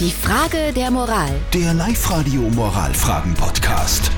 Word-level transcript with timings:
Die 0.00 0.10
Frage 0.10 0.72
der 0.74 0.90
Moral. 0.90 1.30
Der 1.52 1.72
Live-Radio 1.72 2.40
Moralfragen-Podcast. 2.40 4.10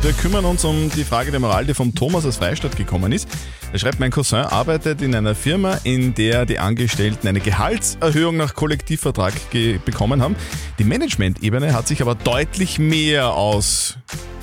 Wir 0.00 0.12
kümmern 0.14 0.46
uns 0.46 0.64
um 0.64 0.90
die 0.90 1.04
Frage 1.04 1.30
der 1.30 1.38
Moral, 1.38 1.66
die 1.66 1.74
vom 1.74 1.94
Thomas 1.94 2.24
aus 2.24 2.38
Freistadt 2.38 2.74
gekommen 2.74 3.12
ist. 3.12 3.28
Er 3.74 3.78
schreibt, 3.78 4.00
mein 4.00 4.10
Cousin 4.10 4.38
arbeitet 4.38 5.02
in 5.02 5.14
einer 5.14 5.34
Firma, 5.34 5.78
in 5.84 6.14
der 6.14 6.46
die 6.46 6.58
Angestellten 6.58 7.28
eine 7.28 7.40
Gehaltserhöhung 7.40 8.38
nach 8.38 8.54
Kollektivvertrag 8.54 9.34
bekommen 9.84 10.22
haben. 10.22 10.34
Die 10.78 10.84
Management-Ebene 10.84 11.74
hat 11.74 11.86
sich 11.86 12.00
aber 12.00 12.14
deutlich 12.14 12.78
mehr 12.78 13.34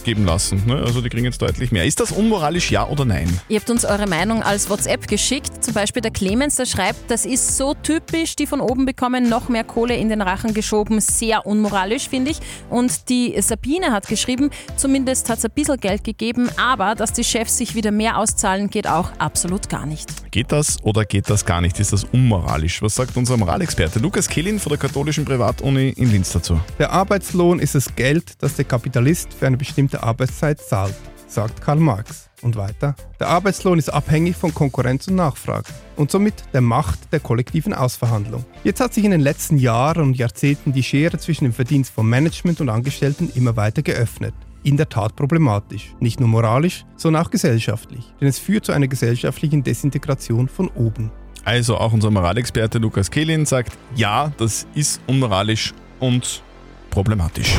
ausgeben 0.00 0.24
lassen. 0.24 0.62
Ne? 0.66 0.76
Also 0.76 1.02
die 1.02 1.10
kriegen 1.10 1.24
jetzt 1.26 1.42
deutlich 1.42 1.72
mehr. 1.72 1.84
Ist 1.84 2.00
das 2.00 2.10
unmoralisch, 2.10 2.70
ja 2.70 2.88
oder 2.88 3.04
nein? 3.04 3.28
Ihr 3.48 3.60
habt 3.60 3.68
uns 3.68 3.84
eure 3.84 4.06
Meinung 4.06 4.42
als 4.42 4.70
WhatsApp 4.70 5.06
geschickt. 5.06 5.62
Zum 5.62 5.74
Beispiel 5.74 6.00
der 6.00 6.10
Clemens, 6.10 6.56
der 6.56 6.64
schreibt, 6.64 7.10
das 7.10 7.26
ist 7.26 7.58
so 7.58 7.74
typisch, 7.74 8.34
die 8.34 8.46
von 8.46 8.60
oben 8.60 8.86
bekommen 8.86 9.28
noch 9.28 9.50
mehr 9.50 9.62
Kohle 9.62 9.94
in 9.96 10.08
den 10.08 10.22
Rachen 10.22 10.54
geschoben. 10.54 11.00
Sehr 11.00 11.44
unmoralisch, 11.44 12.08
finde 12.08 12.30
ich. 12.30 12.38
Und 12.70 13.10
die 13.10 13.38
Sabine 13.42 13.92
hat 13.92 14.08
geschrieben, 14.08 14.50
zumindest 14.76 15.28
hat 15.28 15.38
es 15.38 15.44
ein 15.44 15.50
bisschen 15.50 15.76
Geld 15.76 16.02
gegeben, 16.02 16.48
aber 16.56 16.94
dass 16.94 17.12
die 17.12 17.24
Chefs 17.24 17.58
sich 17.58 17.74
wieder 17.74 17.90
mehr 17.90 18.16
auszahlen, 18.16 18.70
geht 18.70 18.86
auch 18.86 19.10
absolut 19.18 19.68
gar 19.68 19.84
nicht. 19.84 20.08
Geht 20.30 20.50
das 20.52 20.78
oder 20.82 21.04
geht 21.04 21.28
das 21.28 21.44
gar 21.44 21.60
nicht? 21.60 21.78
Ist 21.78 21.92
das 21.92 22.04
unmoralisch? 22.04 22.80
Was 22.82 22.94
sagt 22.94 23.16
unser 23.16 23.36
Moralexperte 23.36 23.98
Lukas 23.98 24.28
Kehlin 24.28 24.58
von 24.58 24.70
der 24.70 24.78
katholischen 24.78 25.24
Privatuni 25.24 25.90
in 25.90 26.10
Linz 26.10 26.32
dazu? 26.32 26.58
Der 26.78 26.90
Arbeitslohn 26.90 27.58
ist 27.58 27.74
das 27.74 27.94
Geld, 27.94 28.32
das 28.38 28.54
der 28.54 28.64
Kapitalist 28.64 29.34
für 29.34 29.46
eine 29.46 29.58
bestimmte 29.90 30.02
Arbeitszeit 30.02 30.60
zahlt, 30.60 30.94
sagt 31.26 31.60
Karl 31.60 31.78
Marx. 31.78 32.28
Und 32.42 32.56
weiter, 32.56 32.94
der 33.18 33.28
Arbeitslohn 33.28 33.78
ist 33.78 33.90
abhängig 33.90 34.34
von 34.34 34.54
Konkurrenz 34.54 35.06
und 35.08 35.16
Nachfrage 35.16 35.68
und 35.96 36.10
somit 36.10 36.32
der 36.54 36.62
Macht 36.62 37.12
der 37.12 37.20
kollektiven 37.20 37.74
Ausverhandlung. 37.74 38.46
Jetzt 38.64 38.80
hat 38.80 38.94
sich 38.94 39.04
in 39.04 39.10
den 39.10 39.20
letzten 39.20 39.58
Jahren 39.58 40.04
und 40.04 40.16
Jahrzehnten 40.16 40.72
die 40.72 40.82
Schere 40.82 41.18
zwischen 41.18 41.44
dem 41.44 41.52
Verdienst 41.52 41.92
von 41.92 42.08
Management 42.08 42.62
und 42.62 42.70
Angestellten 42.70 43.30
immer 43.34 43.56
weiter 43.56 43.82
geöffnet. 43.82 44.32
In 44.62 44.78
der 44.78 44.88
Tat 44.88 45.16
problematisch. 45.16 45.94
Nicht 46.00 46.18
nur 46.18 46.30
moralisch, 46.30 46.86
sondern 46.96 47.22
auch 47.26 47.30
gesellschaftlich. 47.30 48.10
Denn 48.22 48.28
es 48.28 48.38
führt 48.38 48.64
zu 48.64 48.72
einer 48.72 48.88
gesellschaftlichen 48.88 49.62
Desintegration 49.62 50.48
von 50.48 50.68
oben. 50.68 51.10
Also 51.44 51.76
auch 51.76 51.92
unser 51.92 52.10
Moralexperte 52.10 52.78
Lukas 52.78 53.10
Kehlin 53.10 53.44
sagt, 53.44 53.76
ja, 53.96 54.32
das 54.38 54.66
ist 54.74 55.02
unmoralisch 55.06 55.74
und 55.98 56.42
problematisch. 56.88 57.58